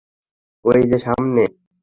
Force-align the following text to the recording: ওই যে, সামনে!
ওই 0.65 0.81
যে, 0.89 0.97
সামনে! 1.05 1.43